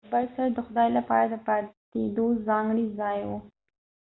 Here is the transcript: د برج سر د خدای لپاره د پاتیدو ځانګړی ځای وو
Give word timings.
د 0.05 0.07
برج 0.11 0.27
سر 0.35 0.47
د 0.57 0.59
خدای 0.67 0.89
لپاره 0.97 1.25
د 1.29 1.35
پاتیدو 1.47 2.25
ځانګړی 2.47 2.85
ځای 2.99 3.19
وو 3.27 3.37